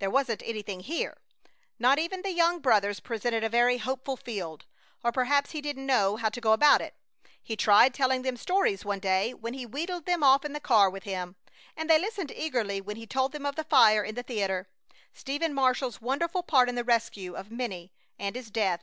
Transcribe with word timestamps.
There 0.00 0.10
wasn't 0.10 0.42
anything 0.44 0.80
here. 0.80 1.16
Not 1.78 2.00
even 2.00 2.22
the 2.22 2.32
young 2.32 2.58
brothers 2.58 2.98
presented 2.98 3.44
a 3.44 3.48
very 3.48 3.76
hopeful 3.78 4.16
field, 4.16 4.66
or 5.04 5.12
perhaps 5.12 5.52
he 5.52 5.60
didn't 5.60 5.86
know 5.86 6.16
how 6.16 6.28
to 6.28 6.40
go 6.40 6.52
about 6.52 6.80
it. 6.80 6.96
He 7.40 7.54
tried 7.54 7.94
telling 7.94 8.22
them 8.22 8.36
stories 8.36 8.84
one 8.84 8.98
day 8.98 9.32
when 9.32 9.54
he 9.54 9.64
wheedled 9.66 10.06
them 10.06 10.24
off 10.24 10.44
in 10.44 10.54
the 10.54 10.58
car 10.58 10.90
with 10.90 11.04
him, 11.04 11.36
and 11.76 11.88
they 11.88 12.00
listened 12.00 12.32
eagerly 12.32 12.80
when 12.80 12.96
he 12.96 13.06
told 13.06 13.30
them 13.30 13.46
of 13.46 13.54
the 13.54 13.62
fire 13.62 14.02
in 14.02 14.16
the 14.16 14.24
theater, 14.24 14.66
Stephen 15.12 15.54
Marshall's 15.54 16.00
wonderful 16.00 16.42
part 16.42 16.68
in 16.68 16.74
the 16.74 16.82
rescue 16.82 17.36
of 17.36 17.52
many, 17.52 17.92
and 18.18 18.34
his 18.34 18.50
death. 18.50 18.82